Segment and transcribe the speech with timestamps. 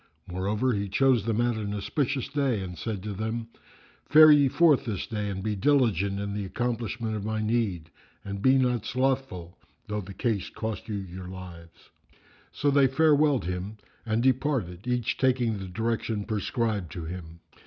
[0.25, 3.49] Moreover, he chose them out an auspicious day and said to them,
[4.09, 7.91] "Fare ye forth this day and be diligent in the accomplishment of my need
[8.25, 11.91] and be not slothful, though the case cost you your lives."
[12.51, 17.41] So they farewelled him and departed, each taking the direction prescribed to him.